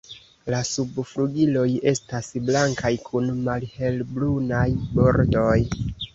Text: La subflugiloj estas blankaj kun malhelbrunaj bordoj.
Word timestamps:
La 0.51 0.59
subflugiloj 0.69 1.65
estas 1.91 2.31
blankaj 2.47 2.91
kun 3.09 3.31
malhelbrunaj 3.49 4.65
bordoj. 4.97 5.55